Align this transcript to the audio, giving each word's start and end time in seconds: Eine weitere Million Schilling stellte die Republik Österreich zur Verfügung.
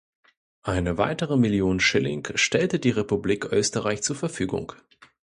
Eine 0.63 0.97
weitere 0.97 1.37
Million 1.37 1.79
Schilling 1.79 2.27
stellte 2.33 2.79
die 2.79 2.89
Republik 2.89 3.45
Österreich 3.51 4.01
zur 4.01 4.15
Verfügung. 4.15 4.73